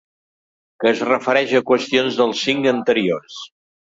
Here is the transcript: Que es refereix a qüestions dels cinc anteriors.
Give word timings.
Que 0.83 0.87
es 0.91 1.01
refereix 1.09 1.53
a 1.59 1.61
qüestions 1.67 2.17
dels 2.21 2.41
cinc 2.47 2.65
anteriors. 2.75 3.37